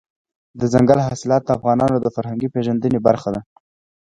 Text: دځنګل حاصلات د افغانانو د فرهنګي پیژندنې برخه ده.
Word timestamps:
دځنګل 0.59 0.99
حاصلات 1.05 1.43
د 1.45 1.49
افغانانو 1.57 1.97
د 2.01 2.07
فرهنګي 2.15 2.47
پیژندنې 2.53 2.99
برخه 3.07 3.29
ده. 3.35 3.41